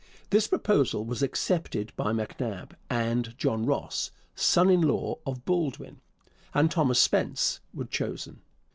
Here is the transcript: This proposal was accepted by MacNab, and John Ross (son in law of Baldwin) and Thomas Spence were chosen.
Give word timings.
This 0.31 0.47
proposal 0.47 1.05
was 1.05 1.21
accepted 1.21 1.93
by 1.95 2.11
MacNab, 2.11 2.71
and 2.89 3.37
John 3.37 3.67
Ross 3.67 4.09
(son 4.33 4.71
in 4.71 4.81
law 4.81 5.19
of 5.27 5.45
Baldwin) 5.45 6.01
and 6.55 6.71
Thomas 6.71 6.97
Spence 6.99 7.59
were 7.71 7.85
chosen. 7.85 8.41